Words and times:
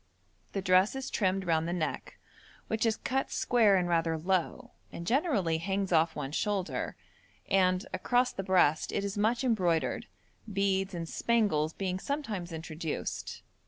The 0.53 0.63
dress 0.63 0.95
is 0.95 1.11
trimmed 1.11 1.45
round 1.45 1.67
the 1.67 1.73
neck, 1.73 2.17
which 2.67 2.87
is 2.87 2.95
cut 2.97 3.29
square 3.29 3.75
and 3.75 3.87
rather 3.87 4.17
low, 4.17 4.71
and 4.91 5.05
generally 5.05 5.59
hangs 5.59 5.91
off 5.91 6.15
one 6.15 6.31
shoulder, 6.31 6.95
and, 7.47 7.85
across 7.93 8.33
the 8.33 8.41
breast 8.41 8.91
it 8.91 9.05
is 9.05 9.15
much 9.15 9.43
embroidered, 9.43 10.07
beads 10.51 10.95
and 10.95 11.07
spangles 11.07 11.73
being 11.73 11.99
sometimes 11.99 12.51
introduced. 12.51 13.43